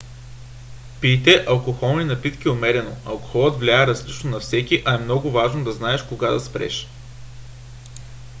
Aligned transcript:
пийте 1.01 1.37
алкохолни 1.49 2.03
напитки 2.05 2.47
умерено. 2.49 2.95
алкохолът 3.05 3.59
влияе 3.59 3.87
различно 3.87 4.29
на 4.29 4.39
всеки 4.39 4.81
а 4.85 4.95
е 4.95 4.97
много 4.97 5.31
важно 5.31 5.63
да 5.63 5.71
знаеш 5.71 6.03
кога 6.05 6.31
да 6.31 6.39
спреш 6.39 6.87